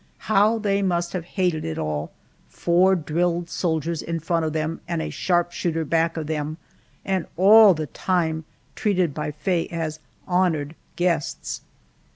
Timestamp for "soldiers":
3.51-4.01